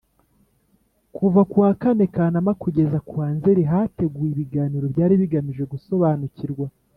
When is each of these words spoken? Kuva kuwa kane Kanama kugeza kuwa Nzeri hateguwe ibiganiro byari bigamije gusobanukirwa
Kuva 1.15 1.41
kuwa 1.51 1.71
kane 1.81 2.05
Kanama 2.15 2.51
kugeza 2.61 2.97
kuwa 3.07 3.27
Nzeri 3.35 3.63
hateguwe 3.71 4.27
ibiganiro 4.33 4.85
byari 4.93 5.13
bigamije 5.21 5.63
gusobanukirwa 5.71 6.67